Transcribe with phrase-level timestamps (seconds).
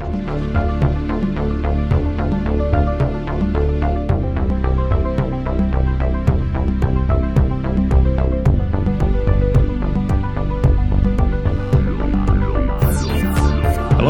[0.00, 0.10] Hello,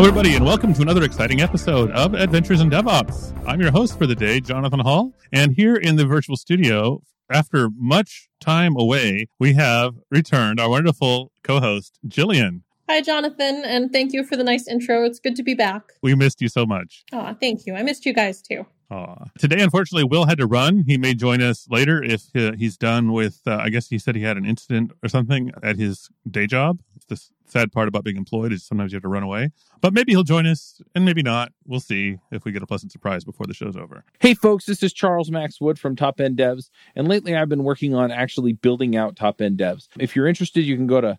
[0.01, 3.33] everybody, and welcome to another exciting episode of Adventures in DevOps.
[3.47, 7.71] I'm your host for the day, Jonathan Hall, and here in the virtual studio, after
[7.75, 12.61] much time away, we have returned our wonderful co-host, Jillian.
[12.91, 15.05] Hi, Jonathan, and thank you for the nice intro.
[15.05, 15.93] It's good to be back.
[16.03, 17.05] We missed you so much.
[17.13, 17.75] Oh, thank you.
[17.75, 18.65] I missed you guys too.
[18.91, 19.27] Aw.
[19.39, 20.85] Today, unfortunately, Will had to run.
[20.87, 24.17] He may join us later if uh, he's done with, uh, I guess he said
[24.17, 26.81] he had an incident or something at his day job.
[27.09, 29.51] The sad part about being employed is sometimes you have to run away.
[29.83, 31.53] But maybe he'll join us and maybe not.
[31.67, 34.03] We'll see if we get a pleasant surprise before the show's over.
[34.19, 36.71] Hey, folks, this is Charles Max Wood from Top End Devs.
[36.97, 39.89] And lately I've been working on actually building out Top End Devs.
[39.99, 41.19] If you're interested, you can go to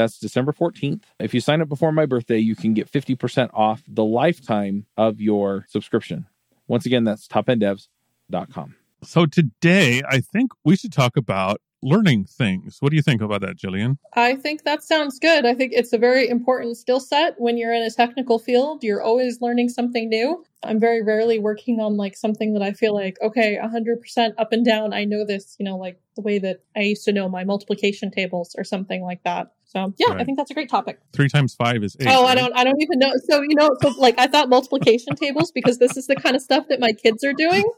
[0.00, 1.02] that's December 14th.
[1.18, 5.20] If you sign up before my birthday, you can get 50% off the lifetime of
[5.20, 6.26] your subscription.
[6.68, 8.76] Once again, that's topenddevs.com.
[9.02, 12.78] So today, I think we should talk about learning things.
[12.80, 13.96] What do you think about that, Jillian?
[14.14, 15.46] I think that sounds good.
[15.46, 18.82] I think it's a very important skill set when you're in a technical field.
[18.82, 20.44] You're always learning something new.
[20.62, 24.64] I'm very rarely working on like something that I feel like, okay, 100% up and
[24.64, 24.92] down.
[24.92, 28.10] I know this, you know, like the way that I used to know my multiplication
[28.10, 29.52] tables or something like that.
[29.72, 30.20] So yeah, Right.
[30.20, 30.98] I think that's a great topic.
[31.12, 32.08] Three times five is eight.
[32.08, 33.12] oh, I don't, I don't even know.
[33.28, 36.42] So you know, so like I thought multiplication tables because this is the kind of
[36.42, 37.70] stuff that my kids are doing,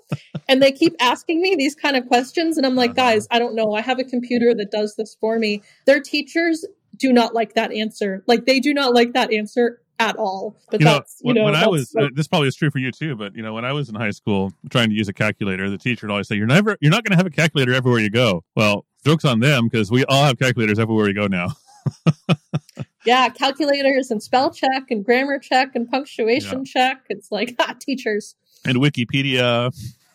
[0.48, 3.10] and they keep asking me these kind of questions, and I'm like, Uh-huh.
[3.12, 3.74] guys, I don't know.
[3.74, 5.62] I have a computer that does this for me.
[5.86, 6.64] Their teachers
[6.96, 8.24] do not like that answer.
[8.26, 10.56] Like they do not like that answer at all.
[10.70, 12.56] But you know, that's you when, know, when I was, what- uh, this probably is
[12.56, 14.94] true for you too, but you know, when I was in high school trying to
[14.94, 17.26] use a calculator, the teacher would always say, "You're never, you're not going to have
[17.26, 21.04] a calculator everywhere you go." Well, jokes on them because we all have calculators everywhere
[21.06, 21.48] we go now.
[23.04, 27.04] yeah, calculators and spell check and grammar check and punctuation check.
[27.08, 28.36] It's like ah, teachers.
[28.64, 29.72] and Wikipedia.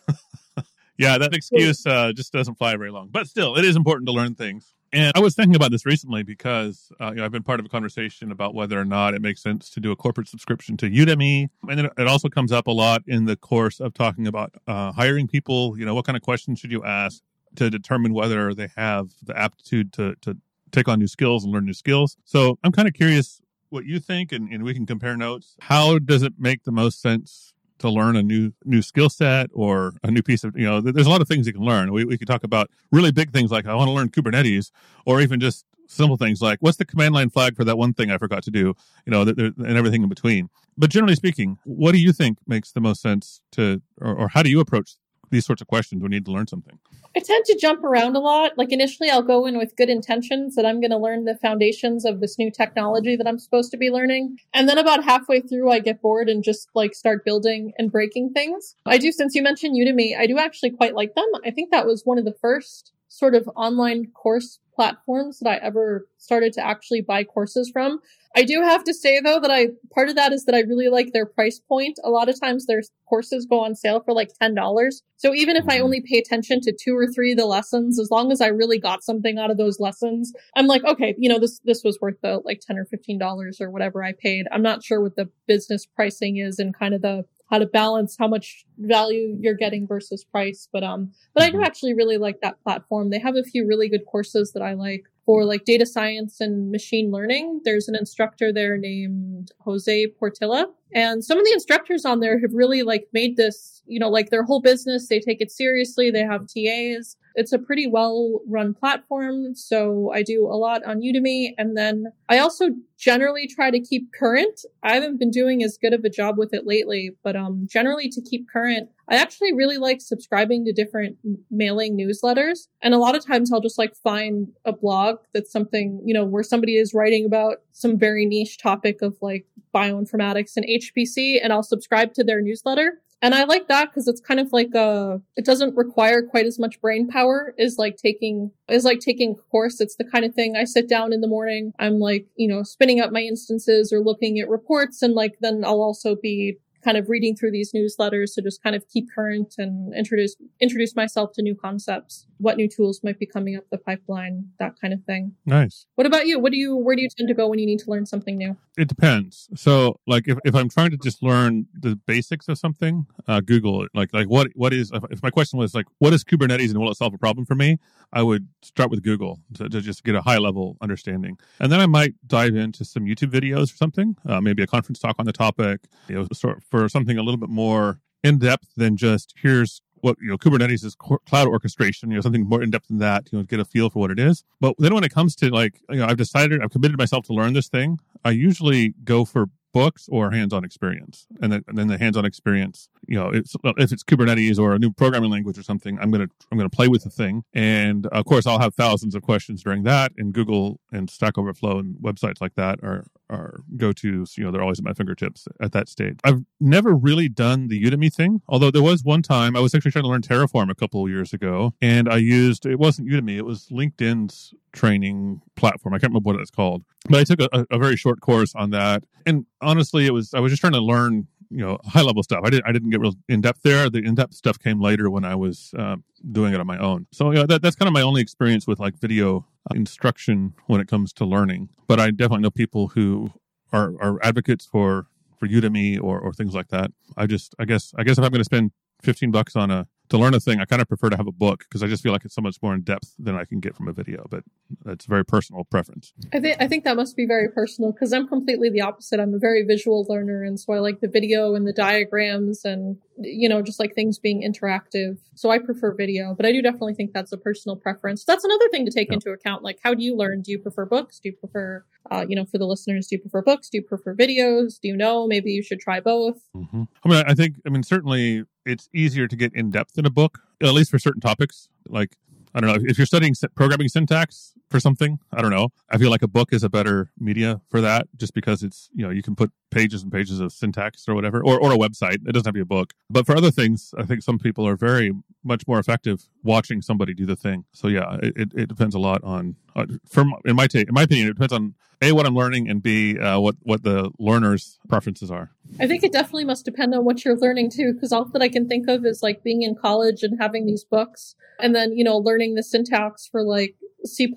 [0.98, 3.10] yeah, that excuse uh, just doesn't fly very long.
[3.12, 4.74] But still, it is important to learn things.
[4.94, 7.66] And I was thinking about this recently because uh, you know, I've been part of
[7.66, 10.90] a conversation about whether or not it makes sense to do a corporate subscription to
[10.90, 11.50] Udemy.
[11.68, 14.94] And then it also comes up a lot in the course of talking about uh,
[14.94, 15.78] hiring people.
[15.78, 17.22] You know, what kind of questions should you ask
[17.56, 20.38] to determine whether they have the aptitude to, to
[20.72, 22.18] take on new skills and learn new skills?
[22.26, 25.56] So I'm kind of curious what you think, and, and we can compare notes.
[25.62, 29.94] How does it make the most sense to learn a new new skill set or
[30.04, 30.82] a new piece of you know?
[30.82, 31.92] There's a lot of things you can learn.
[31.92, 34.72] We we could talk about really big things like I want to learn Kubernetes,
[35.06, 38.12] or even just simple things like what's the command line flag for that one thing
[38.12, 40.50] I forgot to do, you know, and everything in between.
[40.78, 44.44] But generally speaking, what do you think makes the most sense to, or, or how
[44.44, 44.96] do you approach
[45.30, 46.80] these sorts of questions you need to learn something?
[47.16, 48.58] I tend to jump around a lot.
[48.58, 52.06] Like initially, I'll go in with good intentions that I'm going to learn the foundations
[52.06, 54.38] of this new technology that I'm supposed to be learning.
[54.54, 58.34] And then about halfway through, I get bored and just like start building and breaking
[58.34, 58.76] things.
[58.86, 61.26] I do, since you mentioned Udemy, I do actually quite like them.
[61.44, 65.56] I think that was one of the first sort of online course platforms that I
[65.66, 68.00] ever started to actually buy courses from.
[68.36, 70.88] I do have to say though that I part of that is that I really
[70.90, 71.98] like their price point.
[72.04, 75.02] A lot of times their courses go on sale for like ten dollars.
[75.18, 75.84] So even if I Mhm.
[75.86, 78.78] only pay attention to two or three of the lessons, as long as I really
[78.78, 82.22] got something out of those lessons, I'm like, okay, you know, this this was worth
[82.22, 84.46] the like ten or fifteen dollars or whatever I paid.
[84.52, 88.16] I'm not sure what the business pricing is and kind of the how to balance
[88.20, 90.68] how much value you're getting versus price.
[90.72, 91.66] But um, but I do Mhm.
[91.66, 93.10] actually really like that platform.
[93.10, 96.72] They have a few really good courses that I like for like data science and
[96.72, 97.62] machine learning.
[97.66, 100.68] There's an instructor there named Jose Portilla.
[100.94, 104.30] And some of the instructors on there have really like made this, you know, like
[104.30, 105.08] their whole business.
[105.08, 106.12] They take it seriously.
[106.12, 107.18] They have TAs.
[107.36, 109.54] It's a pretty well run platform.
[109.54, 111.54] So I do a lot on Udemy.
[111.58, 114.62] And then I also generally try to keep current.
[114.82, 118.10] I haven't been doing as good of a job with it lately, but um, generally
[118.10, 121.18] to keep current, I actually really like subscribing to different
[121.52, 122.68] mailing newsletters.
[122.82, 126.26] And a lot of times I'll just like find a blog that's something, you know,
[126.26, 129.46] where somebody is writing about some very niche topic of like
[129.78, 133.02] bioinformatics and HPC, and I'll subscribe to their newsletter.
[133.22, 136.60] And I like that because it's kind of like a, it doesn't require quite as
[136.60, 139.82] much brain power as like taking, is like taking a course.
[139.82, 141.74] It's the kind of thing I sit down in the morning.
[141.80, 145.02] I'm like, you know, spinning up my instances or looking at reports.
[145.02, 148.76] And like, then I'll also be kind of reading through these newsletters to just kind
[148.76, 153.26] of keep current and introduce introduce myself to new concepts, what new tools might be
[153.26, 155.34] coming up the pipeline, that kind of thing.
[155.46, 155.86] Nice.
[155.96, 156.40] What about you?
[156.40, 158.38] What do you where do you tend to go when you need to learn something
[158.38, 158.56] new?
[158.78, 159.50] It depends.
[159.56, 163.84] So, like, if, if I'm trying to just learn the basics of something, uh, Google
[163.84, 163.90] it.
[163.96, 164.92] Like, like what what is?
[165.10, 167.56] If my question was like, what is Kubernetes and will it solve a problem for
[167.56, 167.80] me?
[168.14, 171.80] I would start with Google to, to just get a high level understanding, and then
[171.80, 175.26] I might dive into some YouTube videos or something, uh, maybe a conference talk on
[175.26, 175.82] the topic.
[176.08, 180.18] You know, sort for something a little bit more in depth than just here's what
[180.22, 183.38] you know Kubernetes is cloud orchestration, you know, something more in depth than that, you
[183.40, 184.44] know, get a feel for what it is.
[184.60, 187.34] But then when it comes to like, you know, I've decided, I've committed myself to
[187.34, 188.00] learn this thing.
[188.24, 192.90] I usually go for books or hands-on experience and then, and then the hands-on experience
[193.08, 196.28] you know it's, if it's kubernetes or a new programming language or something i'm gonna
[196.52, 199.84] i'm gonna play with the thing and of course i'll have thousands of questions during
[199.84, 204.52] that and google and stack overflow and websites like that are are go-to's you know
[204.52, 208.42] they're always at my fingertips at that stage i've never really done the udemy thing
[208.48, 211.10] although there was one time i was actually trying to learn terraform a couple of
[211.10, 215.94] years ago and i used it wasn't udemy it was linkedin's training platform.
[215.94, 218.70] I can't remember what it's called, but I took a, a, very short course on
[218.72, 219.04] that.
[219.26, 222.42] And honestly, it was I was just trying to learn, you know, high level stuff.
[222.46, 223.90] I didn't I didn't get real in depth there.
[223.90, 225.96] The in depth stuff came later when I was uh,
[226.32, 227.08] doing it on my own.
[227.12, 230.88] So yeah, that, that's kind of my only experience with like video instruction when it
[230.88, 231.70] comes to learning.
[231.88, 233.32] But I definitely know people who
[233.72, 236.92] are are advocates for for Udemy or or things like that.
[237.16, 238.72] I just I guess I guess if I'm going to spend
[239.04, 241.32] 15 bucks on a to learn a thing, I kind of prefer to have a
[241.32, 243.60] book because I just feel like it's so much more in depth than I can
[243.60, 244.26] get from a video.
[244.30, 244.44] But
[244.84, 246.14] that's very personal preference.
[246.34, 249.20] I think I think that must be very personal because I'm completely the opposite.
[249.20, 252.98] I'm a very visual learner, and so I like the video and the diagrams and
[253.18, 255.18] you know just like things being interactive.
[255.36, 258.24] So I prefer video, but I do definitely think that's a personal preference.
[258.24, 259.16] That's another thing to take yeah.
[259.16, 259.64] into account.
[259.64, 260.42] Like, how do you learn?
[260.42, 261.20] Do you prefer books?
[261.20, 263.70] Do you prefer uh, you know, for the listeners, do you prefer books?
[263.70, 264.80] Do you prefer videos?
[264.82, 265.28] Do you know?
[265.28, 266.38] Maybe you should try both.
[266.56, 266.84] Mm-hmm.
[267.04, 270.10] I mean, I think, I mean, certainly it's easier to get in depth in a
[270.10, 271.70] book, at least for certain topics.
[271.88, 272.16] Like,
[272.54, 275.70] I don't know, if you're studying programming syntax for something, I don't know.
[275.92, 279.04] I feel like a book is a better media for that just because it's, you
[279.04, 282.16] know, you can put pages and pages of syntax or whatever, or, or a website.
[282.16, 282.94] It doesn't have to be a book.
[283.10, 285.14] But for other things, I think some people are very
[285.48, 287.66] much more effective watching somebody do the thing.
[287.74, 291.04] So yeah, it, it depends a lot on, uh, from in my take, in my
[291.04, 294.78] opinion, it depends on a what I'm learning and b uh, what what the learner's
[294.88, 295.52] preferences are.
[295.80, 298.50] I think it definitely must depend on what you're learning too, because all that I
[298.50, 302.04] can think of is like being in college and having these books, and then you
[302.04, 304.32] know learning the syntax for like C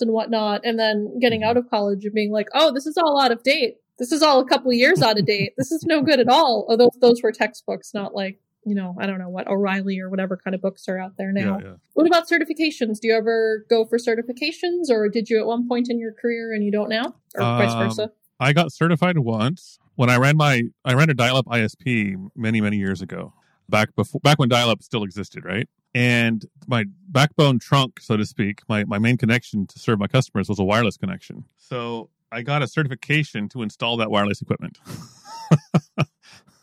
[0.00, 1.50] and whatnot, and then getting mm-hmm.
[1.50, 3.76] out of college and being like, oh, this is all out of date.
[3.98, 5.54] This is all a couple years out of date.
[5.56, 6.66] This is no good at all.
[6.68, 10.36] Although those were textbooks, not like you know, I don't know what O'Reilly or whatever
[10.36, 11.58] kind of books are out there now.
[11.58, 11.74] Yeah, yeah.
[11.94, 12.98] What about certifications?
[12.98, 16.52] Do you ever go for certifications or did you at one point in your career
[16.52, 18.10] and you don't now or um, vice versa?
[18.40, 22.76] I got certified once when I ran my, I ran a dial-up ISP many, many
[22.76, 23.32] years ago
[23.68, 25.68] back before, back when dial-up still existed, right?
[25.94, 30.48] And my backbone trunk, so to speak, my, my main connection to serve my customers
[30.48, 31.44] was a wireless connection.
[31.56, 34.78] So I got a certification to install that wireless equipment.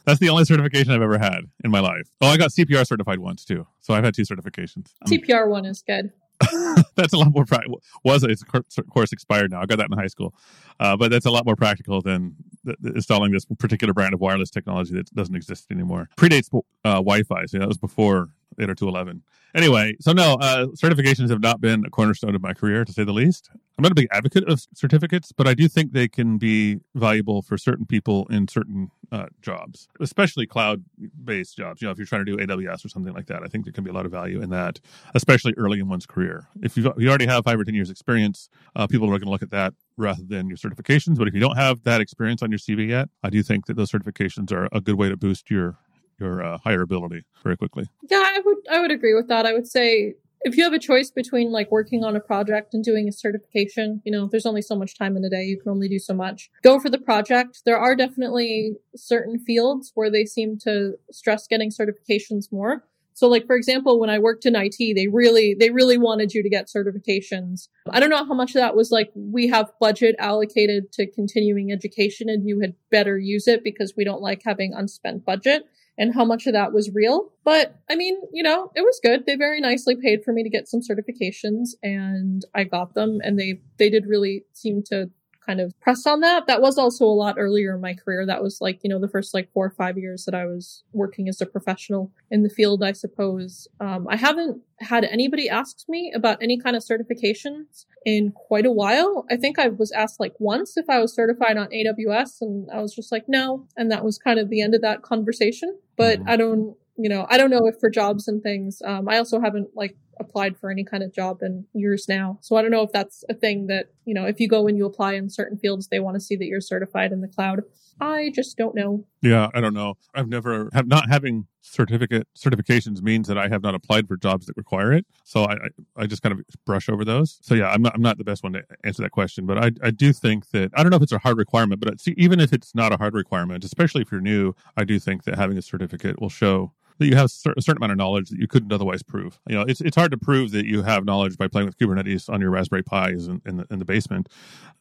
[0.06, 2.10] That's the only certification I've ever had in my life.
[2.22, 3.68] Oh, I got CPR certified once too.
[3.80, 4.92] So I've had two certifications.
[5.08, 6.12] CPR one is good.
[6.96, 7.82] that's a lot more practical.
[8.04, 9.62] Was it's of course expired now?
[9.62, 10.34] I got that in high school,
[10.80, 14.50] uh, but that's a lot more practical than th- installing this particular brand of wireless
[14.50, 16.10] technology that doesn't exist anymore.
[16.18, 18.30] Predates uh, Wi-Fi, so that was before
[18.60, 19.22] 802.11.
[19.56, 23.04] Anyway, so no, uh, certifications have not been a cornerstone of my career, to say
[23.04, 23.52] the least.
[23.78, 27.42] I'm not a big advocate of certificates, but I do think they can be valuable
[27.44, 31.82] for certain people in certain uh, jobs, especially cloud-based jobs.
[31.82, 33.74] You know, if you're trying to do AWS or something like that, I think there
[33.74, 34.80] can be a lot of value in that,
[35.14, 36.48] especially early in one's career.
[36.64, 39.30] If you you already have five or ten years experience, uh, people are going to
[39.30, 41.18] look at that rather than your certifications.
[41.18, 43.76] But if you don't have that experience on your CV yet, I do think that
[43.76, 45.78] those certifications are a good way to boost your
[46.20, 47.88] your uh, hireability very quickly.
[48.10, 49.46] Yeah, I would I would agree with that.
[49.46, 52.84] I would say if you have a choice between like working on a project and
[52.84, 55.44] doing a certification, you know, there's only so much time in a day.
[55.44, 56.50] You can only do so much.
[56.62, 57.62] Go for the project.
[57.66, 62.84] There are definitely certain fields where they seem to stress getting certifications more.
[63.16, 66.42] So like, for example, when I worked in IT, they really, they really wanted you
[66.42, 67.68] to get certifications.
[67.90, 71.72] I don't know how much of that was like, we have budget allocated to continuing
[71.72, 75.64] education and you had better use it because we don't like having unspent budget
[75.98, 77.32] and how much of that was real.
[77.44, 79.26] But I mean, you know, it was good.
[79.26, 83.40] They very nicely paid for me to get some certifications and I got them and
[83.40, 85.10] they, they did really seem to
[85.46, 86.48] kind of press on that.
[86.48, 88.26] That was also a lot earlier in my career.
[88.26, 90.84] That was like, you know, the first like four or five years that I was
[90.94, 93.68] working as a professional in the field, I suppose.
[93.80, 98.72] Um, I haven't had anybody ask me about any kind of certifications in quite a
[98.72, 99.26] while.
[99.30, 102.82] I think I was asked like once if I was certified on AWS and I
[102.82, 103.68] was just like, no.
[103.78, 105.78] And that was kind of the end of that conversation.
[105.98, 106.30] But mm-hmm.
[106.30, 109.40] I don't, you know, I don't know if for jobs and things, um, I also
[109.40, 112.38] haven't like applied for any kind of job in years now.
[112.42, 114.78] So I don't know if that's a thing that, you know, if you go and
[114.78, 117.62] you apply in certain fields, they want to see that you're certified in the cloud.
[118.00, 119.06] I just don't know.
[119.22, 119.96] Yeah, I don't know.
[120.14, 124.46] I've never have not having certificate certifications means that I have not applied for jobs
[124.48, 125.06] that require it.
[125.24, 125.56] So I,
[125.96, 127.40] I, just kind of brush over those.
[127.42, 129.72] So yeah, I'm not I'm not the best one to answer that question, but I
[129.82, 132.40] I do think that I don't know if it's a hard requirement, but see, even
[132.40, 135.58] if it's not a hard requirement, especially if you're new, I do think that having
[135.58, 138.72] a certificate will show that you have a certain amount of knowledge that you couldn't
[138.72, 139.40] otherwise prove.
[139.48, 142.32] You know, it's it's hard to prove that you have knowledge by playing with Kubernetes
[142.32, 144.30] on your Raspberry Pis in, in, the, in the basement.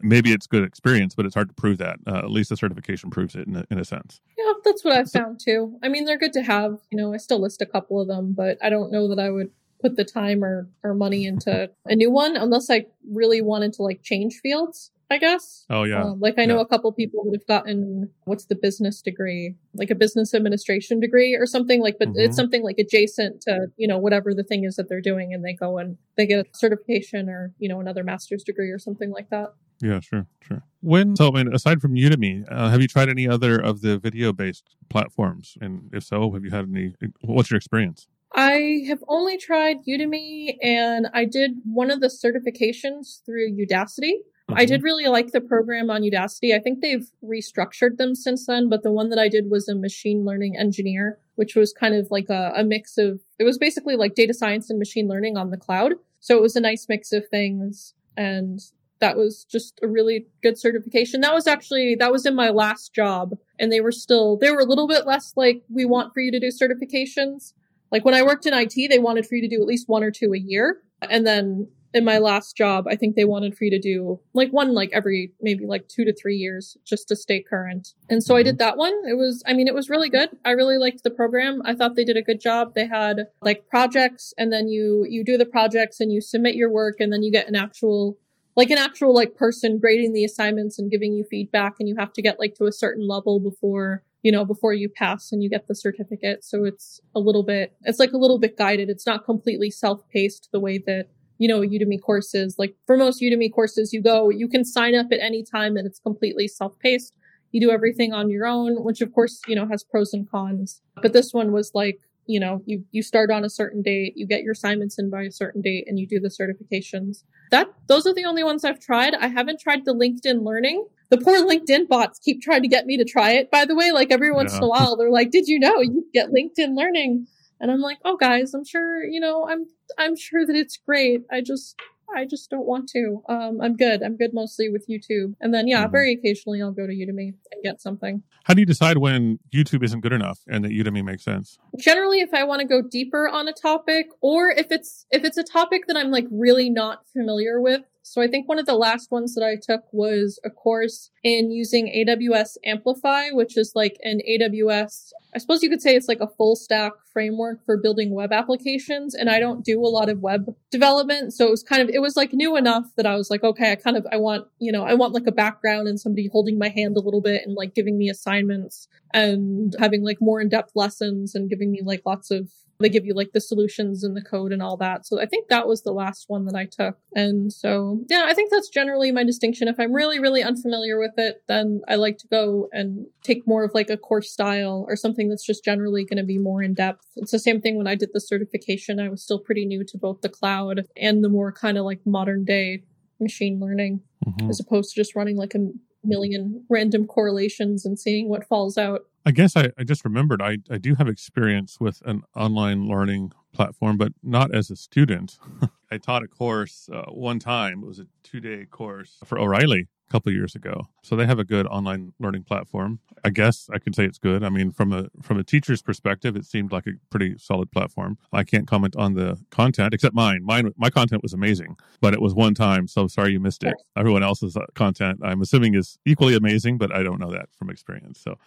[0.01, 1.99] Maybe it's good experience, but it's hard to prove that.
[2.07, 4.21] Uh, at least the certification proves it in a, in a sense.
[4.37, 5.79] Yeah, that's what I've found too.
[5.83, 6.79] I mean, they're good to have.
[6.91, 9.31] You know, I still list a couple of them, but I don't know that I
[9.31, 9.51] would
[9.81, 13.83] put the time or, or money into a new one unless I really wanted to
[13.83, 14.92] like change fields.
[15.13, 15.67] I guess.
[15.69, 16.05] Oh yeah.
[16.05, 16.63] Um, like I know yeah.
[16.63, 21.35] a couple people that have gotten what's the business degree, like a business administration degree
[21.35, 22.21] or something like, but mm-hmm.
[22.21, 25.45] it's something like adjacent to you know whatever the thing is that they're doing, and
[25.45, 29.11] they go and they get a certification or you know another master's degree or something
[29.11, 29.53] like that.
[29.83, 30.63] Yeah, sure, sure.
[30.81, 33.99] When so, I mean, aside from Udemy, uh, have you tried any other of the
[33.99, 35.59] video-based platforms?
[35.61, 36.95] And if so, have you had any?
[37.21, 38.07] What's your experience?
[38.35, 44.13] I have only tried Udemy, and I did one of the certifications through Udacity.
[44.53, 44.61] Mm-hmm.
[44.61, 46.55] I did really like the program on Udacity.
[46.55, 49.75] I think they've restructured them since then, but the one that I did was a
[49.75, 53.97] machine learning engineer, which was kind of like a, a mix of, it was basically
[53.97, 55.95] like data science and machine learning on the cloud.
[56.21, 57.95] So it was a nice mix of things.
[58.17, 58.61] And
[59.01, 61.23] that was just a really good certification.
[61.23, 64.61] That was actually, that was in my last job and they were still, they were
[64.61, 67.53] a little bit less like, we want for you to do certifications.
[67.91, 70.05] Like when I worked in IT, they wanted for you to do at least one
[70.05, 70.79] or two a year.
[71.11, 74.51] And then in my last job, I think they wanted for you to do like
[74.51, 77.95] one like every maybe like two to three years just to stay current.
[78.09, 78.41] And so mm-hmm.
[78.41, 78.95] I did that one.
[79.09, 80.31] It was, I mean, it was really good.
[80.45, 81.61] I really liked the program.
[81.65, 82.75] I thought they did a good job.
[82.75, 86.71] They had like projects and then you, you do the projects and you submit your
[86.71, 88.19] work and then you get an actual,
[88.57, 92.13] like an actual like person grading the assignments and giving you feedback and you have
[92.15, 95.51] to get like to a certain level before you know, before you pass and you
[95.51, 96.45] get the certificate.
[96.45, 98.89] So it's a little bit, it's like a little bit guided.
[98.89, 101.09] It's not completely self-paced the way that
[101.39, 102.57] you know, Udemy courses.
[102.59, 105.87] Like for most Udemy courses, you go, you can sign up at any time and
[105.87, 107.15] it's completely self-paced.
[107.51, 110.81] You do everything on your own, which of course, you know, has pros and cons.
[111.03, 114.27] But this one was like, you know, you, you start on a certain date, you
[114.27, 117.25] get your assignments in by a certain date and you do the certifications.
[117.51, 119.15] That, those are the only ones I've tried.
[119.15, 120.87] I haven't tried the LinkedIn learning.
[121.11, 123.91] The poor LinkedIn bots keep trying to get me to try it, by the way.
[123.91, 124.59] Like every once yeah.
[124.59, 127.27] in a while, they're like, did you know you get LinkedIn learning?
[127.63, 129.67] And I'm like, oh guys, I'm sure, you know, I'm
[129.97, 131.23] I'm sure that it's great.
[131.31, 131.77] I just
[132.15, 133.23] I just don't want to.
[133.29, 134.03] Um, I'm good.
[134.03, 135.35] I'm good mostly with YouTube.
[135.41, 135.93] And then, yeah, mm-hmm.
[135.93, 138.23] very occasionally I'll go to Udemy and get something.
[138.45, 141.59] How do you decide when YouTube isn't good enough and that Udemy makes sense?
[141.79, 145.39] Generally, if I want to go deeper on a topic or if it's, if it's
[145.39, 148.75] a topic that I'm like really not familiar with, so I think one of the
[148.75, 153.97] last ones that I took was a course in using AWS Amplify, which is like
[154.03, 158.13] an AWS, I suppose you could say it's like a full stack framework for building
[158.13, 159.15] web applications.
[159.15, 161.33] And I don't do a lot of web development.
[161.33, 163.71] So it was kind of, it was like new enough that I was like, okay,
[163.71, 166.59] I kind of, I want, you know, I want like a background and somebody holding
[166.59, 170.49] my hand a little bit and like giving me assignments and having like more in
[170.49, 172.51] depth lessons and giving me like lots of
[172.83, 175.07] they give you like the solutions and the code and all that.
[175.07, 176.99] So I think that was the last one that I took.
[177.15, 179.69] And so, yeah, I think that's generally my distinction.
[179.69, 183.65] If I'm really, really unfamiliar with it, then I like to go and take more
[183.65, 186.75] of like a course style or something that's just generally going to be more in
[186.75, 187.07] depth.
[187.17, 189.01] It's the same thing when I did the certification.
[189.01, 192.01] I was still pretty new to both the cloud and the more kind of like
[192.05, 192.83] modern day
[193.21, 194.51] machine learning mm-hmm.
[194.51, 195.69] as opposed to just running like a
[196.05, 199.03] million random correlations and seeing what falls out.
[199.25, 203.33] I guess I, I just remembered I, I do have experience with an online learning
[203.53, 205.39] platform, but not as a student.
[205.91, 207.83] I taught a course uh, one time.
[207.83, 210.89] It was a two day course for O'Reilly a couple years ago.
[211.03, 213.01] So they have a good online learning platform.
[213.25, 214.43] I guess I could say it's good.
[214.43, 218.17] I mean, from a from a teacher's perspective, it seemed like a pretty solid platform.
[218.33, 220.41] I can't comment on the content except mine.
[220.45, 222.89] Mine my content was amazing, but it was one time.
[222.89, 223.75] So sorry you missed it.
[223.97, 227.71] Everyone else's uh, content, I'm assuming, is equally amazing, but I don't know that from
[227.71, 228.19] experience.
[228.19, 228.39] So.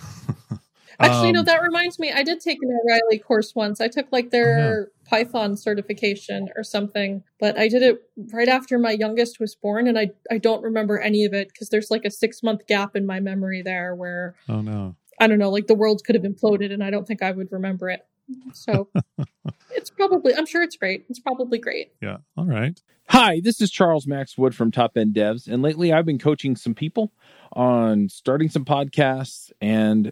[0.99, 2.11] Actually, um, no, that reminds me.
[2.11, 3.81] I did take an O'Reilly course once.
[3.81, 5.09] I took like their yeah.
[5.09, 8.01] Python certification or something, but I did it
[8.33, 11.69] right after my youngest was born, and I I don't remember any of it because
[11.69, 15.39] there's like a six month gap in my memory there where oh no, I don't
[15.39, 18.05] know, like the world could have imploded, and I don't think I would remember it.
[18.53, 18.89] So
[19.71, 21.05] it's probably, I'm sure it's great.
[21.09, 21.91] It's probably great.
[22.01, 22.17] Yeah.
[22.37, 22.79] All right.
[23.09, 25.47] Hi, this is Charles Max Wood from Top End Devs.
[25.47, 27.11] And lately I've been coaching some people
[27.53, 30.11] on starting some podcasts and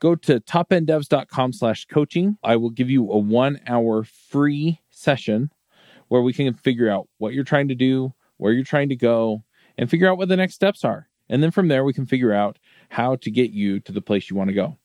[0.00, 2.36] go to topenddevs.com slash coaching.
[2.42, 5.50] I will give you a one hour free session
[6.08, 9.42] where we can figure out what you're trying to do, where you're trying to go,
[9.78, 11.08] and figure out what the next steps are.
[11.28, 12.58] And then from there, we can figure out
[12.90, 14.76] how to get you to the place you want to go.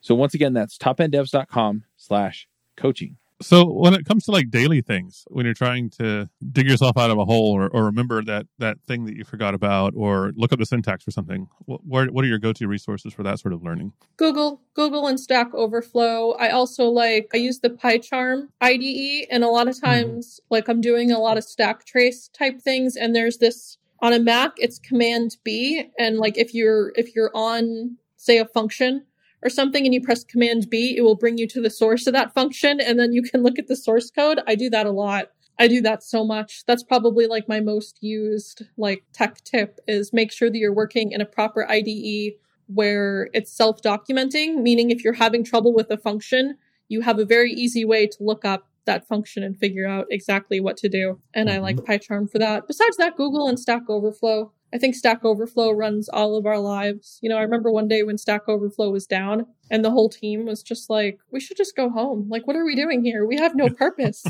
[0.00, 3.16] So once again, that's topenddevs.com slash coaching.
[3.40, 7.10] So when it comes to like daily things, when you're trying to dig yourself out
[7.10, 10.52] of a hole or, or remember that that thing that you forgot about or look
[10.52, 13.62] up the syntax for something, what, what are your go-to resources for that sort of
[13.62, 13.92] learning?
[14.16, 16.32] Google, Google and Stack Overflow.
[16.32, 19.86] I also like I use the PyCharm IDE and a lot of mm-hmm.
[19.86, 20.54] times mm-hmm.
[20.54, 24.18] like I'm doing a lot of stack trace type things and there's this on a
[24.18, 29.04] Mac it's command B and like if you're if you're on say a function
[29.42, 32.12] or something and you press command B, it will bring you to the source of
[32.12, 34.40] that function and then you can look at the source code.
[34.46, 35.30] I do that a lot.
[35.58, 36.64] I do that so much.
[36.66, 41.12] That's probably like my most used like tech tip is make sure that you're working
[41.12, 42.34] in a proper IDE
[42.66, 46.56] where it's self-documenting, meaning if you're having trouble with a function,
[46.88, 50.60] you have a very easy way to look up that function and figure out exactly
[50.60, 51.20] what to do.
[51.34, 51.92] And I like mm-hmm.
[51.92, 52.66] PyCharm for that.
[52.66, 57.18] Besides that, Google and Stack Overflow I think Stack Overflow runs all of our lives.
[57.22, 60.44] You know, I remember one day when Stack Overflow was down and the whole team
[60.44, 62.28] was just like, we should just go home.
[62.28, 63.26] Like, what are we doing here?
[63.26, 64.24] We have no purpose.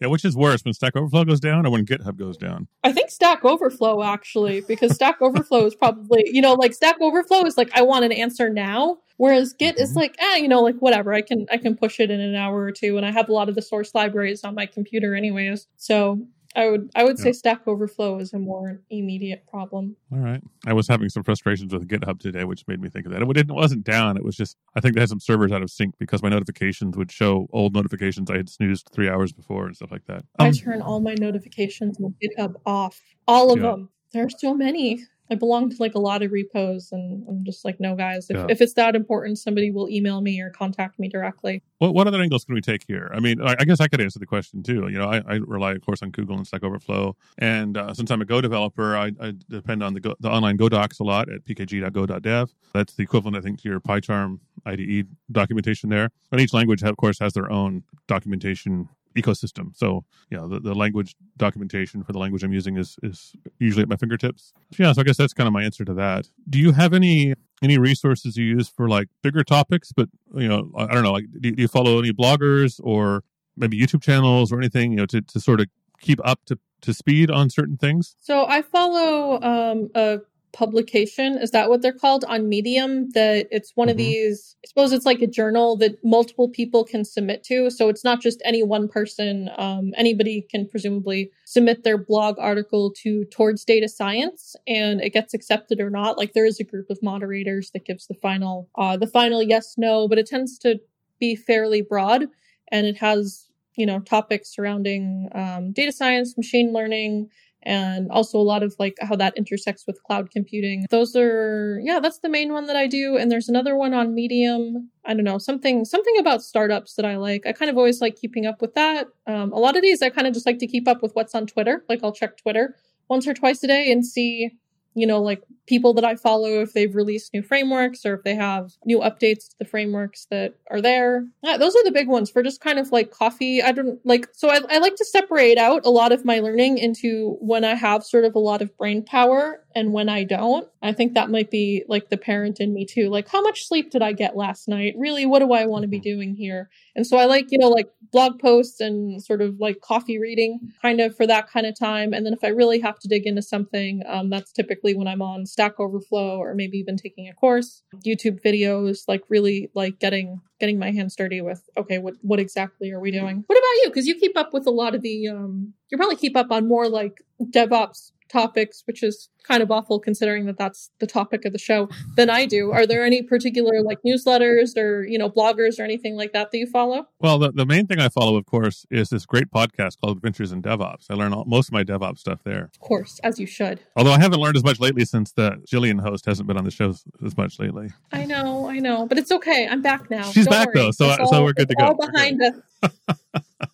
[0.00, 2.68] yeah, which is worse, when Stack Overflow goes down or when GitHub goes down?
[2.84, 7.46] I think Stack Overflow actually, because Stack Overflow is probably, you know, like Stack Overflow
[7.46, 8.98] is like, I want an answer now.
[9.16, 9.84] Whereas Git mm-hmm.
[9.84, 11.12] is like, eh, you know, like whatever.
[11.12, 13.32] I can I can push it in an hour or two, and I have a
[13.34, 15.66] lot of the source libraries on my computer anyways.
[15.76, 19.94] So I would I would say Stack Overflow is a more immediate problem.
[20.12, 20.42] All right.
[20.66, 23.22] I was having some frustrations with GitHub today, which made me think of that.
[23.22, 24.16] It wasn't down.
[24.16, 26.96] It was just I think they had some servers out of sync because my notifications
[26.96, 30.24] would show old notifications I had snoozed three hours before and stuff like that.
[30.40, 33.00] Um, I turn all my notifications on GitHub off.
[33.28, 33.70] All of yeah.
[33.70, 33.88] them.
[34.12, 35.04] There are so many.
[35.30, 38.28] I belong to like a lot of repos, and I'm just like, no, guys.
[38.30, 38.46] If, yeah.
[38.48, 41.62] if it's that important, somebody will email me or contact me directly.
[41.78, 43.10] What what other angles can we take here?
[43.14, 44.88] I mean, I, I guess I could answer the question too.
[44.88, 48.10] You know, I, I, rely, of course, on Google and Stack Overflow, and uh, since
[48.10, 51.04] I'm a Go developer, I, I depend on the Go, the online Go docs a
[51.04, 52.50] lot at pkg.go.dev.
[52.72, 56.10] That's the equivalent, I think, to your PyCharm IDE documentation there.
[56.32, 59.76] And each language, of course, has their own documentation ecosystem.
[59.76, 63.88] So, yeah, the, the language documentation for the language I'm using is is usually at
[63.88, 64.52] my fingertips.
[64.78, 66.28] Yeah, so I guess that's kind of my answer to that.
[66.48, 69.92] Do you have any any resources you use for like bigger topics?
[69.92, 73.24] But you know, I don't know, like do, do you follow any bloggers or
[73.56, 75.66] maybe YouTube channels or anything, you know, to, to sort of
[76.00, 78.16] keep up to to speed on certain things?
[78.20, 80.20] So I follow um, a
[80.52, 83.92] publication is that what they're called on medium that it's one mm-hmm.
[83.92, 87.88] of these i suppose it's like a journal that multiple people can submit to so
[87.88, 93.24] it's not just any one person um, anybody can presumably submit their blog article to
[93.26, 97.02] towards data science and it gets accepted or not like there is a group of
[97.02, 100.80] moderators that gives the final uh, the final yes no but it tends to
[101.20, 102.26] be fairly broad
[102.72, 107.28] and it has you know topics surrounding um, data science machine learning
[107.62, 110.86] and also a lot of like how that intersects with cloud computing.
[110.90, 114.14] Those are yeah, that's the main one that I do and there's another one on
[114.14, 114.90] Medium.
[115.04, 117.46] I don't know, something something about startups that I like.
[117.46, 119.08] I kind of always like keeping up with that.
[119.26, 121.34] Um, a lot of these I kind of just like to keep up with what's
[121.34, 121.84] on Twitter.
[121.88, 122.76] Like I'll check Twitter
[123.08, 124.50] once or twice a day and see
[124.94, 128.34] you know like people that I follow if they've released new frameworks or if they
[128.34, 131.24] have new updates to the frameworks that are there.
[131.44, 133.62] Yeah, those are the big ones for just kind of like coffee.
[133.62, 136.78] I don't like, so I, I like to separate out a lot of my learning
[136.78, 140.66] into when I have sort of a lot of brain power and when I don't.
[140.82, 143.08] I think that might be like the parent in me too.
[143.08, 144.94] Like, how much sleep did I get last night?
[144.96, 146.70] Really, what do I want to be doing here?
[146.96, 150.72] And so I like, you know, like blog posts and sort of like coffee reading
[150.82, 152.12] kind of for that kind of time.
[152.12, 155.22] And then if I really have to dig into something, um, that's typically when I'm
[155.22, 160.40] on Stack Overflow or maybe even taking a course, YouTube videos, like really like getting
[160.58, 163.44] getting my hands dirty with okay, what what exactly are we doing?
[163.46, 163.88] What about you?
[163.88, 166.66] Because you keep up with a lot of the um, you probably keep up on
[166.66, 171.52] more like DevOps topics, which is kind of awful considering that that's the topic of
[171.52, 172.70] the show, than I do.
[172.72, 176.58] Are there any particular like newsletters or, you know, bloggers or anything like that that
[176.58, 177.06] you follow?
[177.20, 180.52] Well, the, the main thing I follow, of course, is this great podcast called Adventures
[180.52, 181.06] in DevOps.
[181.10, 182.64] I learn all, most of my DevOps stuff there.
[182.74, 183.80] Of course, as you should.
[183.96, 186.70] Although I haven't learned as much lately since the Jillian host hasn't been on the
[186.70, 187.88] show as much lately.
[188.12, 189.66] I know, I know, but it's okay.
[189.70, 190.30] I'm back now.
[190.30, 190.74] She's Don't back worry.
[190.76, 191.84] though, so It's so all- we're good to go.
[191.86, 192.92] All behind us.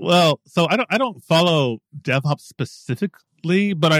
[0.00, 3.98] Well, so I don't I don't follow DevOps specifically, but I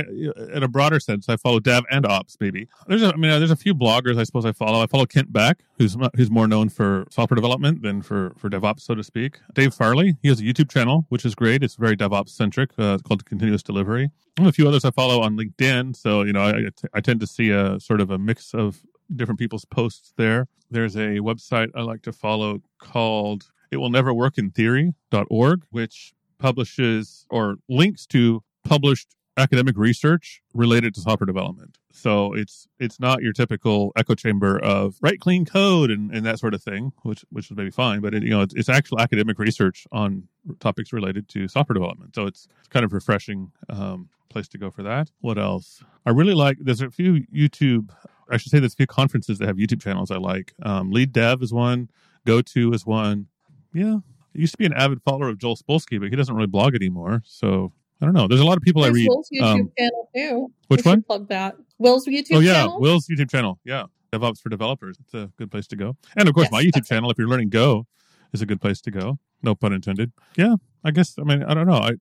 [0.55, 2.39] in a broader sense I follow Dev and Ops.
[2.41, 4.83] Maybe there's a, I mean there's a few bloggers I suppose I follow.
[4.83, 8.81] I follow Kent Beck, who's who's more known for software development than for for DevOps,
[8.81, 9.41] so to speak.
[9.53, 11.63] Dave Farley, he has a YouTube channel which is great.
[11.63, 12.71] It's very DevOps centric.
[12.79, 14.11] Uh, it's called Continuous Delivery.
[14.39, 17.27] Have a few others I follow on LinkedIn, so you know I, I tend to
[17.27, 18.81] see a sort of a mix of
[19.15, 20.47] different people's posts there.
[20.71, 26.13] There's a website I like to follow called it will never work in theory.org, which
[26.39, 31.79] publishes or links to published academic research related to software development.
[31.93, 36.39] So it's it's not your typical echo chamber of write clean code and, and that
[36.39, 39.01] sort of thing, which which is maybe fine, but it, you know it's, it's actual
[39.01, 40.29] academic research on
[40.61, 42.15] topics related to software development.
[42.15, 45.11] So it's, it's kind of refreshing um, place to go for that.
[45.21, 45.83] What else?
[46.07, 46.59] I really like.
[46.61, 47.91] There's a few YouTube.
[48.31, 50.55] I should say there's a few conferences that have YouTube channels I like.
[50.63, 51.91] Um, Lead Dev is one.
[52.27, 53.27] GOTO is one.
[53.73, 56.47] Yeah, I used to be an avid follower of Joel Spolsky, but he doesn't really
[56.47, 57.23] blog anymore.
[57.25, 58.27] So I don't know.
[58.29, 59.09] There's a lot of people I read.
[59.09, 60.53] Will's YouTube um, channel too.
[60.69, 61.03] which one?
[61.03, 61.57] Plug that.
[61.79, 62.81] Will's YouTube oh yeah, channel.
[62.81, 63.59] Will's YouTube channel.
[63.65, 64.99] Yeah, DevOps for developers.
[65.01, 65.97] It's a good place to go.
[66.17, 66.95] And of course, Yes, my YouTube that's it.
[66.95, 67.87] channel, if you're learning Go,
[68.33, 69.19] is a good place to go.
[69.43, 70.13] No pun intended.
[70.37, 71.17] Yeah, I guess.
[71.19, 71.75] I mean, I don't know.
[71.75, 71.93] I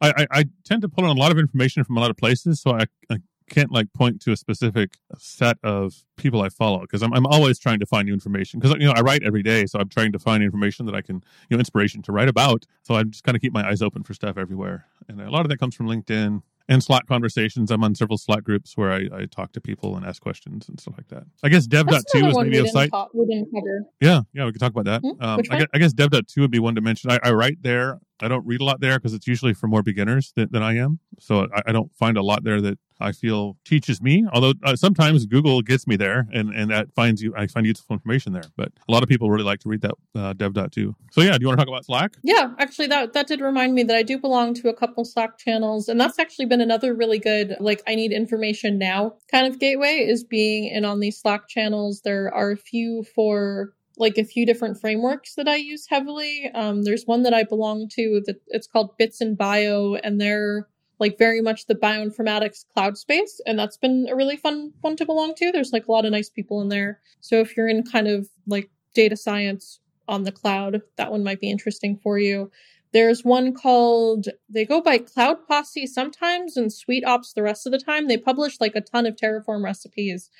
[0.00, 2.16] I, I, I tend to pull in a lot of information from a lot of
[2.18, 3.16] places, so I, I
[3.48, 7.58] can't like point to a specific set of people I follow because I'm I'm always
[7.58, 10.12] trying to find new information because you know I write every day, so I'm trying
[10.12, 11.16] to find information that I can
[11.48, 12.64] you know inspiration to write about.
[12.82, 15.42] So I just kind of keep my eyes open for stuff everywhere, and a lot
[15.42, 17.70] of that comes from LinkedIn and Slack conversations.
[17.70, 20.80] I'm on several Slack groups where I, I talk to people and ask questions and
[20.80, 21.22] stuff like that.
[21.44, 22.90] I guess Dev.to another is maybe a site.
[22.90, 23.84] talk, we didn't cover.
[24.00, 25.00] Yeah, yeah, we could talk about that.
[25.02, 27.12] Hmm, Um, I, guess, I guess Dev.to would be one to mention.
[27.12, 28.00] I, I write there.
[28.20, 30.76] I don't read a lot there because it's usually for more beginners than, than I
[30.78, 30.98] am.
[31.20, 34.26] So I, I don't find a lot there that I feel teaches me.
[34.32, 37.34] Although uh, sometimes Google gets me there, and, and that finds you.
[37.36, 38.44] I find useful information there.
[38.56, 40.94] But a lot of people really like to read that uh, Dev.to.
[41.12, 42.16] So yeah, do you want to talk about Slack?
[42.22, 45.38] Yeah, actually, that that did remind me that I do belong to a couple Slack
[45.38, 49.58] channels, and that's actually been another really good like I need information now kind of
[49.58, 52.02] gateway is being in on these Slack channels.
[52.02, 56.50] There are a few for like a few different frameworks that I use heavily.
[56.54, 60.68] Um, there's one that I belong to that it's called Bits in Bio, and they're
[60.98, 65.06] like very much the bioinformatics cloud space, and that's been a really fun one to
[65.06, 65.52] belong to.
[65.52, 67.00] There's like a lot of nice people in there.
[67.20, 71.40] So if you're in kind of like data science on the cloud, that one might
[71.40, 72.50] be interesting for you.
[72.92, 77.78] There's one called they go by Cloud Posse sometimes and SweetOps the rest of the
[77.78, 78.08] time.
[78.08, 80.30] They publish like a ton of Terraform recipes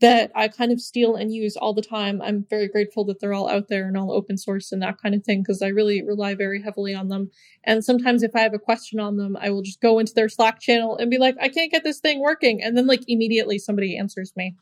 [0.00, 2.20] that I kind of steal and use all the time.
[2.20, 5.14] I'm very grateful that they're all out there and all open source and that kind
[5.14, 7.30] of thing because I really rely very heavily on them.
[7.62, 10.28] And sometimes if I have a question on them, I will just go into their
[10.28, 12.62] Slack channel and be like, I can't get this thing working.
[12.62, 14.56] And then like immediately somebody answers me.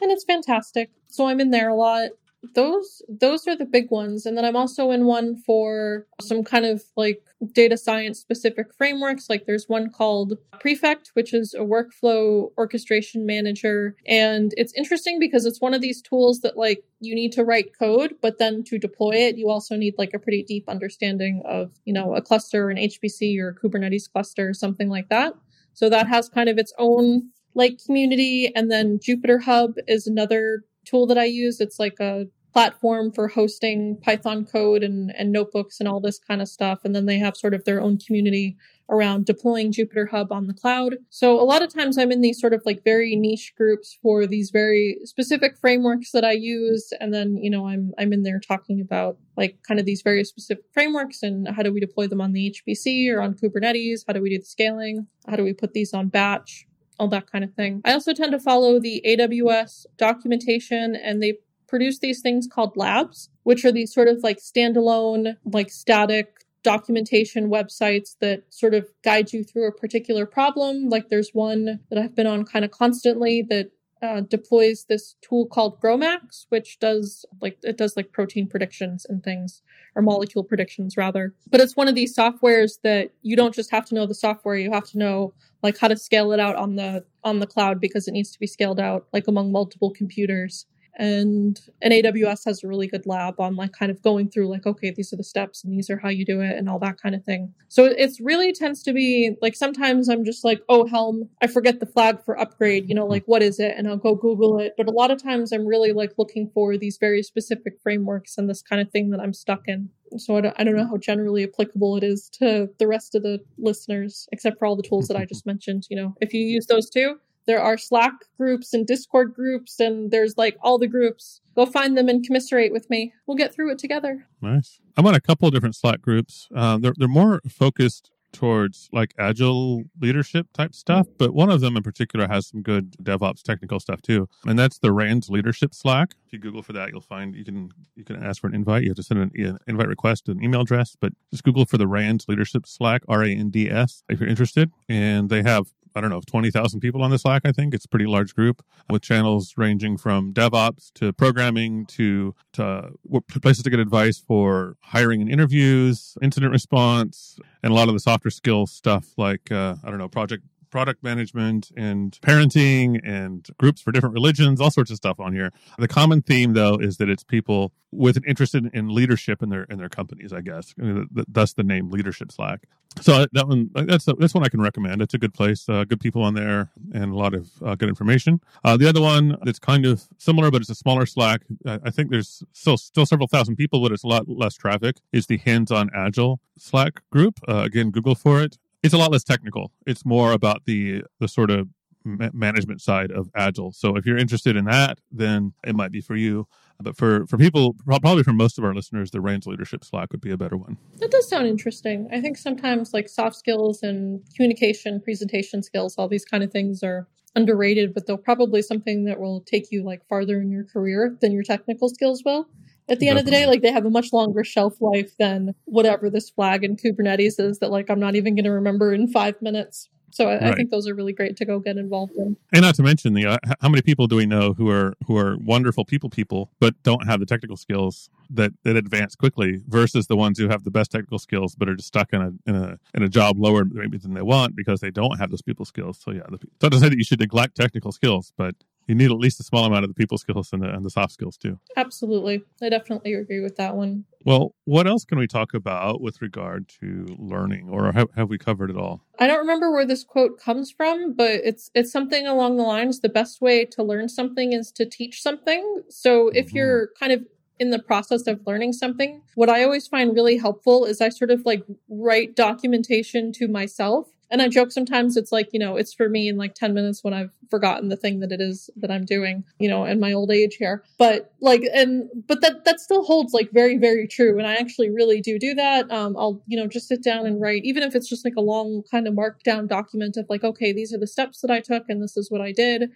[0.00, 0.90] And it's fantastic.
[1.08, 2.10] So I'm in there a lot
[2.54, 4.26] those those are the big ones.
[4.26, 9.30] And then i'm also in one for some kind of like data science specific frameworks.
[9.30, 13.96] Like there's one called prefect which is a workflow orchestration manager.
[14.06, 17.76] And it's interesting because it's one of these tools that like you need to write
[17.78, 21.72] code but then to deploy it you also need like a pretty deep understanding of
[21.84, 25.34] you know a cluster an hpc or a kubernetes cluster or something like that.
[25.74, 28.52] So that has kind of its own like community.
[28.54, 31.60] And then jupyter hub is another tool that I use.
[31.60, 36.42] It's like a platform for hosting Python code and, and notebooks and all this kind
[36.42, 36.80] of stuff.
[36.84, 38.56] And then they have sort of their own community
[38.90, 40.96] around deploying Jupyter Hub on the cloud.
[41.08, 44.26] So a lot of times I'm in these sort of like very niche groups for
[44.26, 46.92] these very specific frameworks that I use.
[47.00, 50.24] And then, you know, I'm I'm in there talking about like kind of these very
[50.24, 54.00] specific frameworks and how do we deploy them on the HPC or on Kubernetes?
[54.06, 55.06] How do we do the scaling?
[55.26, 56.66] How do we put these on batch?
[57.02, 57.82] All that kind of thing.
[57.84, 61.34] I also tend to follow the AWS documentation and they
[61.66, 66.28] produce these things called labs, which are these sort of like standalone, like static
[66.62, 70.88] documentation websites that sort of guide you through a particular problem.
[70.88, 75.46] Like there's one that I've been on kind of constantly that uh, deploys this tool
[75.46, 79.62] called GROMACS, which does like it does like protein predictions and things,
[79.94, 81.34] or molecule predictions rather.
[81.50, 84.56] But it's one of these softwares that you don't just have to know the software;
[84.56, 87.80] you have to know like how to scale it out on the on the cloud
[87.80, 92.62] because it needs to be scaled out like among multiple computers and and AWS has
[92.62, 95.24] a really good lab on like kind of going through like okay these are the
[95.24, 97.54] steps and these are how you do it and all that kind of thing.
[97.68, 101.80] So it's really tends to be like sometimes I'm just like oh Helm I forget
[101.80, 104.74] the flag for upgrade you know like what is it and I'll go Google it
[104.76, 108.48] but a lot of times I'm really like looking for these very specific frameworks and
[108.48, 109.88] this kind of thing that I'm stuck in.
[110.18, 113.22] So I don't, I don't know how generally applicable it is to the rest of
[113.22, 115.86] the listeners except for all the tools that I just mentioned.
[115.88, 120.10] You know if you use those too there are Slack groups and Discord groups, and
[120.10, 121.40] there's like all the groups.
[121.54, 123.12] Go find them and commiserate with me.
[123.26, 124.26] We'll get through it together.
[124.40, 124.80] Nice.
[124.96, 126.48] I'm on a couple of different Slack groups.
[126.54, 131.76] Uh, they're they're more focused towards like agile leadership type stuff, but one of them
[131.76, 136.14] in particular has some good DevOps technical stuff too, and that's the Rands Leadership Slack.
[136.26, 138.82] If you Google for that, you'll find you can you can ask for an invite.
[138.82, 141.66] You have to send an, an invite request to an email address, but just Google
[141.66, 144.70] for the Rands Leadership Slack, R A N D S, if you're interested.
[144.88, 147.74] And they have I don't know, 20,000 people on the Slack, I think.
[147.74, 152.92] It's a pretty large group with channels ranging from DevOps to programming to, to
[153.40, 158.00] places to get advice for hiring and interviews, incident response, and a lot of the
[158.00, 163.80] softer skill stuff like, uh, I don't know, project product management and parenting and groups
[163.80, 165.52] for different religions, all sorts of stuff on here.
[165.78, 169.50] The common theme though is that it's people with an interest in, in leadership in
[169.50, 170.74] their in their companies, I guess.
[170.82, 172.66] I thus the name Leadership Slack.
[173.00, 175.00] So that one, that's that's one I can recommend.
[175.00, 177.88] It's a good place, uh, good people on there, and a lot of uh, good
[177.88, 178.40] information.
[178.64, 181.42] Uh, the other one that's kind of similar, but it's a smaller Slack.
[181.66, 184.96] I think there's still still several thousand people, but it's a lot less traffic.
[185.12, 187.40] Is the Hands on Agile Slack group?
[187.48, 188.58] Uh, again, Google for it.
[188.82, 189.72] It's a lot less technical.
[189.86, 191.68] It's more about the the sort of
[192.04, 193.72] management side of agile.
[193.72, 196.46] So if you're interested in that then it might be for you.
[196.80, 200.20] But for for people probably for most of our listeners the Rands leadership slack would
[200.20, 200.78] be a better one.
[200.98, 202.08] That does sound interesting.
[202.12, 206.82] I think sometimes like soft skills and communication presentation skills all these kind of things
[206.82, 211.16] are underrated but they're probably something that will take you like farther in your career
[211.22, 212.46] than your technical skills will
[212.88, 213.08] at the Definitely.
[213.08, 216.30] end of the day, like they have a much longer shelf life than whatever this
[216.30, 219.88] flag in Kubernetes is that like I'm not even going to remember in five minutes.
[220.12, 220.42] So I, right.
[220.44, 222.36] I, think those are really great to go get involved in.
[222.52, 225.16] And not to mention the uh, how many people do we know who are who
[225.16, 230.08] are wonderful people people but don't have the technical skills that that advance quickly versus
[230.08, 232.54] the ones who have the best technical skills but are just stuck in a in
[232.54, 235.64] a in a job lower maybe than they want because they don't have those people
[235.64, 235.98] skills.
[235.98, 238.54] So yeah, the, so to say that you should neglect technical skills, but
[238.92, 240.90] you need at least a small amount of the people skills and the, and the
[240.90, 241.58] soft skills too.
[241.78, 242.42] Absolutely.
[242.60, 244.04] I definitely agree with that one.
[244.26, 248.36] Well, what else can we talk about with regard to learning or have, have we
[248.36, 249.00] covered it all?
[249.18, 253.00] I don't remember where this quote comes from, but it's it's something along the lines
[253.00, 255.82] the best way to learn something is to teach something.
[255.88, 256.56] So if mm-hmm.
[256.58, 257.24] you're kind of
[257.58, 261.30] in the process of learning something, what I always find really helpful is I sort
[261.30, 265.92] of like write documentation to myself and I joke sometimes it's like, you know, it's
[265.92, 268.90] for me in like 10 minutes when I've forgotten the thing that it is that
[268.90, 270.82] I'm doing, you know, in my old age here.
[270.98, 274.38] But like, and, but that, that still holds like very, very true.
[274.38, 275.90] And I actually really do do that.
[275.92, 278.40] Um, I'll, you know, just sit down and write, even if it's just like a
[278.40, 281.84] long kind of markdown document of like, okay, these are the steps that I took
[281.90, 282.90] and this is what I did.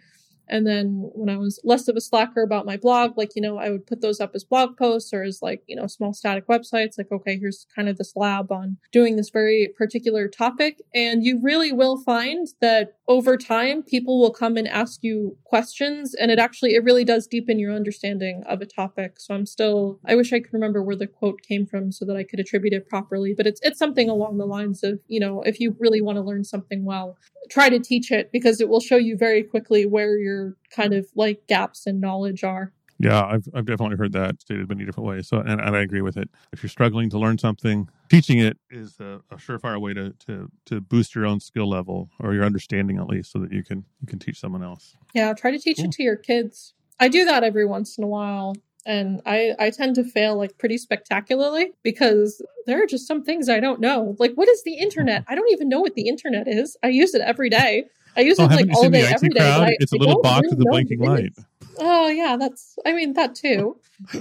[0.48, 3.58] And then when I was less of a slacker about my blog, like, you know,
[3.58, 6.46] I would put those up as blog posts or as like, you know, small static
[6.46, 10.80] websites, like, okay, here's kind of this lab on doing this very particular topic.
[10.94, 16.14] And you really will find that over time, people will come and ask you questions.
[16.14, 19.18] And it actually, it really does deepen your understanding of a topic.
[19.18, 22.16] So I'm still, I wish I could remember where the quote came from so that
[22.16, 23.34] I could attribute it properly.
[23.36, 26.22] But it's, it's something along the lines of, you know, if you really want to
[26.22, 27.16] learn something well,
[27.48, 31.06] try to teach it because it will show you very quickly where your kind of
[31.14, 32.72] like gaps in knowledge are.
[32.98, 35.28] Yeah, I've, I've definitely heard that stated many different ways.
[35.28, 36.30] So, and, and I agree with it.
[36.52, 40.50] If you're struggling to learn something, teaching it is a, a, surefire way to, to
[40.66, 43.84] to boost your own skill level or your understanding at least, so that you can
[44.00, 44.96] you can teach someone else.
[45.14, 45.86] Yeah, try to teach cool.
[45.86, 46.72] it to your kids.
[46.98, 48.54] I do that every once in a while,
[48.86, 53.50] and I I tend to fail like pretty spectacularly because there are just some things
[53.50, 54.16] I don't know.
[54.18, 55.24] Like, what is the internet?
[55.28, 56.78] I don't even know what the internet is.
[56.82, 57.84] I use it every day.
[58.16, 59.40] I use oh, it like all day, every day.
[59.40, 61.32] I, it's a little box with a blinking light.
[61.78, 62.78] Oh yeah, that's.
[62.86, 63.78] I mean that too.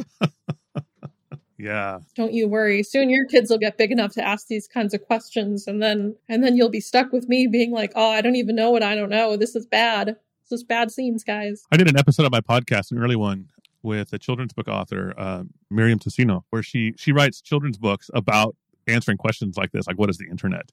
[1.58, 2.00] Yeah.
[2.16, 2.84] Don't you worry.
[2.84, 6.16] Soon your kids will get big enough to ask these kinds of questions and then
[6.28, 8.84] and then you'll be stuck with me being like, "Oh, I don't even know what
[8.84, 9.38] I don't know.
[9.38, 10.18] This is bad.
[10.50, 13.48] This is bad scenes, guys." I did an episode of my podcast, an early one,
[13.82, 18.56] with a children's book author, uh, Miriam Tocino, where she she writes children's books about
[18.88, 20.72] answering questions like this, like what is the internet?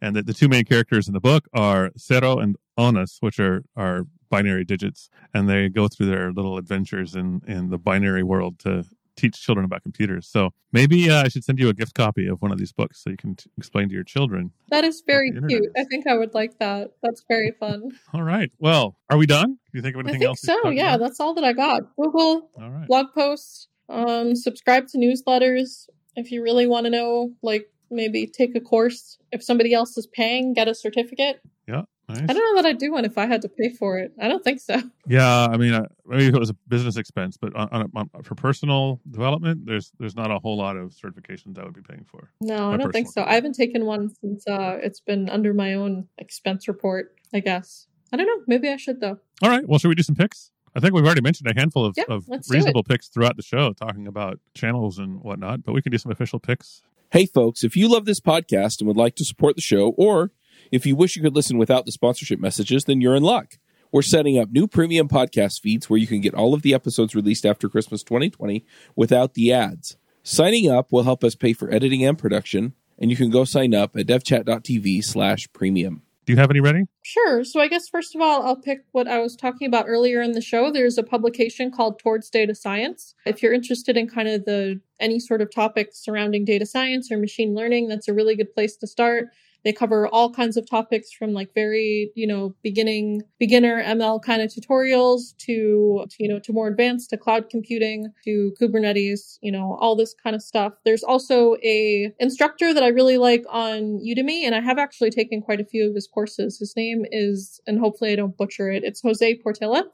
[0.00, 3.62] And that the two main characters in the book are Cero and Onas, which are
[3.76, 8.58] are binary digits, and they go through their little adventures in in the binary world
[8.60, 8.84] to
[9.16, 10.26] teach children about computers.
[10.26, 13.00] So maybe uh, I should send you a gift copy of one of these books
[13.02, 14.50] so you can t- explain to your children.
[14.70, 15.70] That is very cute.
[15.76, 16.90] I think I would like that.
[17.00, 17.90] That's very fun.
[18.12, 18.50] All right.
[18.58, 19.52] Well, are we done?
[19.52, 20.40] Do you think of I anything think else?
[20.42, 20.68] so.
[20.68, 21.00] Yeah, about?
[21.04, 21.82] that's all that I got.
[21.94, 22.88] Google All right.
[22.88, 25.86] blog posts, um, subscribe to newsletters.
[26.16, 29.18] If you really want to know, like maybe take a course.
[29.32, 31.40] If somebody else is paying, get a certificate.
[31.66, 31.82] Yeah.
[32.08, 32.20] Nice.
[32.28, 34.12] I don't know that I'd do one if I had to pay for it.
[34.20, 34.80] I don't think so.
[35.06, 38.22] Yeah, I mean, uh, maybe if it was a business expense, but on, on, on,
[38.22, 42.04] for personal development, there's there's not a whole lot of certifications I would be paying
[42.04, 42.30] for.
[42.40, 43.22] No, I don't think so.
[43.24, 47.14] I haven't taken one since uh, it's been under my own expense report.
[47.32, 47.86] I guess.
[48.12, 48.44] I don't know.
[48.46, 49.18] Maybe I should though.
[49.42, 49.66] All right.
[49.66, 50.50] Well, should we do some picks?
[50.74, 52.56] I think we've already mentioned a handful of, Yeah, of let's do it.
[52.56, 55.62] reasonable picks throughout the show, talking about channels and whatnot.
[55.64, 56.82] But we can do some official picks.
[57.12, 60.32] Hey, folks, if you love this podcast and would like to support the show, or
[60.72, 63.58] if you wish you could listen without the sponsorship messages, then you're in luck.
[63.92, 67.14] We're setting up new premium podcast feeds where you can get all of the episodes
[67.14, 68.64] released after Christmas 2020
[68.96, 69.96] without the ads.
[70.24, 73.74] Signing up will help us pay for editing and production, and you can go sign
[73.74, 76.02] up at devchat.tv slash premium.
[76.26, 76.84] Do you have any ready?
[77.02, 77.44] Sure.
[77.44, 80.32] So I guess first of all, I'll pick what I was talking about earlier in
[80.32, 80.70] the show.
[80.70, 83.14] There's a publication called Towards Data Science.
[83.26, 87.18] If you're interested in kind of the any sort of topics surrounding data science or
[87.18, 89.28] machine learning, that's a really good place to start.
[89.64, 94.42] They cover all kinds of topics from like very, you know, beginning beginner ML kind
[94.42, 99.78] of tutorials to, you know, to more advanced to cloud computing to Kubernetes, you know,
[99.80, 100.74] all this kind of stuff.
[100.84, 105.40] There's also a instructor that I really like on Udemy and I have actually taken
[105.40, 106.58] quite a few of his courses.
[106.58, 108.84] His name is and hopefully I don't butcher it.
[108.84, 109.84] It's Jose Portilla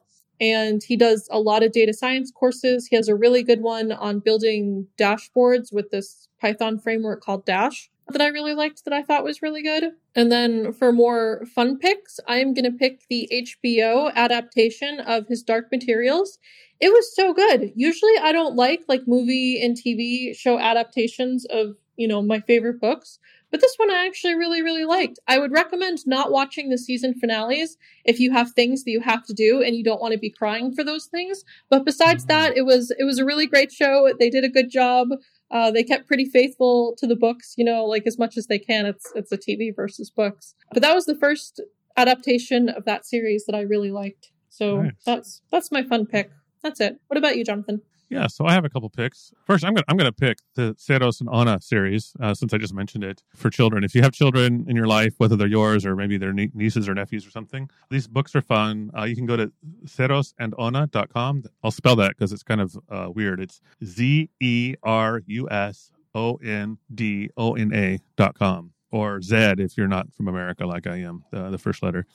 [0.41, 2.87] and he does a lot of data science courses.
[2.87, 7.91] He has a really good one on building dashboards with this Python framework called Dash
[8.13, 9.93] that I really liked that I thought was really good.
[10.15, 15.27] And then for more fun picks, I am going to pick the HBO adaptation of
[15.29, 16.39] his Dark Materials.
[16.81, 17.73] It was so good.
[17.77, 22.81] Usually I don't like like movie and TV show adaptations of, you know, my favorite
[22.81, 23.19] books,
[23.51, 25.19] but this one I actually really really liked.
[25.29, 29.25] I would recommend not watching the season finales if you have things that you have
[29.27, 31.45] to do and you don't want to be crying for those things.
[31.69, 34.13] But besides that, it was it was a really great show.
[34.19, 35.09] They did a good job.
[35.51, 38.59] Uh, they kept pretty faithful to the books, you know, like as much as they
[38.59, 38.87] can.
[38.87, 40.55] It's it's a TV versus books.
[40.73, 41.61] But that was the first
[41.97, 44.31] adaptation of that series that I really liked.
[44.49, 44.93] So Nice.
[45.05, 46.31] that's that's my fun pick.
[46.63, 47.01] That's it.
[47.09, 47.83] What about you, Jonathan?
[48.11, 49.33] Yeah, so I have a couple picks.
[49.47, 52.75] First, I'm gonna I'm gonna pick the Zerus and Ona series uh, since I just
[52.75, 53.85] mentioned it for children.
[53.85, 56.89] If you have children in your life, whether they're yours or maybe they're nie- nieces
[56.89, 58.91] or nephews or something, these books are fun.
[58.99, 59.53] Uh, you can go to
[59.87, 61.45] zerusandona.com.
[61.63, 63.39] I'll spell that because it's kind of uh, weird.
[63.41, 69.23] It's Z E R U S O N D O N A dot com or
[69.23, 72.07] Z if you're not from America like I am, the, the first letter.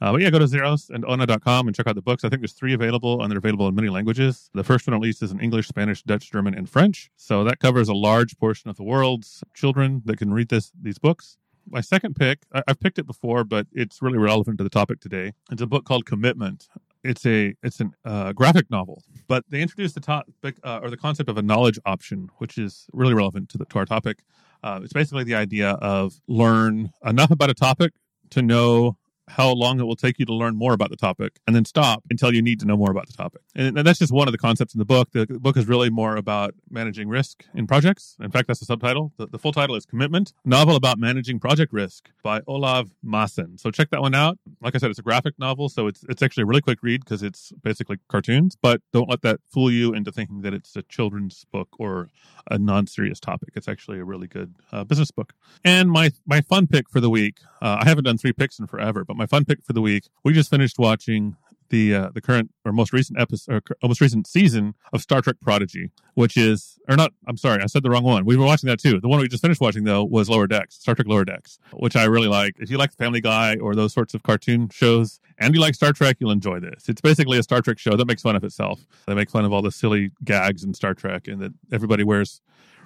[0.00, 2.24] Uh, but yeah, go to zerus and ona.com and check out the books.
[2.24, 4.50] I think there's three available, and they're available in many languages.
[4.54, 7.10] The first one, at least, is in English, Spanish, Dutch, German, and French.
[7.16, 10.98] So that covers a large portion of the world's children that can read this these
[10.98, 11.36] books.
[11.68, 15.00] My second pick, I, I've picked it before, but it's really relevant to the topic
[15.00, 15.32] today.
[15.52, 16.68] It's a book called Commitment.
[17.04, 20.96] It's a it's a uh, graphic novel, but they introduced the topic uh, or the
[20.96, 24.22] concept of a knowledge option, which is really relevant to the to our topic.
[24.62, 27.92] Uh, it's basically the idea of learn enough about a topic
[28.30, 28.96] to know
[29.36, 32.02] how long it will take you to learn more about the topic and then stop
[32.10, 33.42] until you need to know more about the topic.
[33.54, 35.10] And, and that's just one of the concepts in the book.
[35.12, 38.16] The, the book is really more about managing risk in projects.
[38.20, 39.12] In fact, that's the subtitle.
[39.16, 43.58] The, the full title is Commitment, novel about managing project risk by Olav Maassen.
[43.58, 44.38] So check that one out.
[44.60, 47.04] Like I said, it's a graphic novel, so it's it's actually a really quick read
[47.04, 50.82] because it's basically cartoons, but don't let that fool you into thinking that it's a
[50.82, 52.08] children's book or
[52.50, 53.50] a non-serious topic.
[53.54, 55.32] It's actually a really good uh, business book.
[55.64, 58.66] And my my fun pick for the week, uh, I haven't done three picks in
[58.66, 61.36] forever, but my fun pick for the week, we just finished watching
[61.68, 65.36] the uh, the current or most recent episode, or most recent season of Star Trek
[65.40, 67.12] Prodigy, which is or not.
[67.28, 68.24] I'm sorry, I said the wrong one.
[68.24, 68.98] We were watching that too.
[68.98, 71.96] The one we just finished watching though was Lower Decks, Star Trek Lower Decks, which
[71.96, 72.54] I really like.
[72.58, 75.92] If you like Family Guy or those sorts of cartoon shows, and you like Star
[75.92, 76.88] Trek, you'll enjoy this.
[76.88, 78.86] It's basically a Star Trek show that makes fun of itself.
[79.06, 82.40] They make fun of all the silly gags in Star Trek, and that everybody wears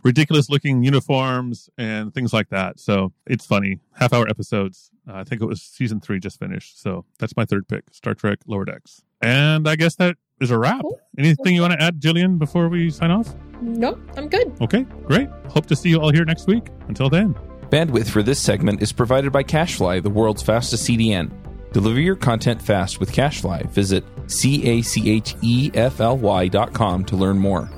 [0.05, 2.79] ridiculous looking uniforms and things like that.
[2.79, 3.81] So it's funny.
[3.95, 4.91] Half hour episodes.
[5.09, 6.81] Uh, I think it was season three just finished.
[6.81, 9.03] So that's my third pick Star Trek Lower Decks.
[9.21, 10.83] And I guess that is a wrap.
[10.83, 11.01] Cool.
[11.19, 13.35] Anything you want to add, Jillian, before we sign off?
[13.61, 14.53] Nope, I'm good.
[14.61, 15.29] Okay, great.
[15.49, 16.69] Hope to see you all here next week.
[16.89, 17.35] Until then.
[17.71, 21.33] Bandwidth for this segment is provided by CacheFly, the world's fastest CDN.
[21.73, 23.71] Deliver your content fast with CacheFly.
[23.71, 27.71] Visit C A C H E F L Y dot com to learn more.